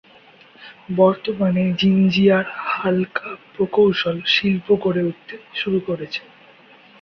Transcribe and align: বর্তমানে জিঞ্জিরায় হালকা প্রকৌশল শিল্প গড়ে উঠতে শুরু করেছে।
বর্তমানে 0.95 1.63
জিঞ্জিরায় 1.79 2.47
হালকা 2.71 3.29
প্রকৌশল 3.53 4.17
শিল্প 4.33 4.67
গড়ে 4.83 5.01
উঠতে 5.03 5.35
শুরু 5.53 5.79
করেছে। 5.87 6.21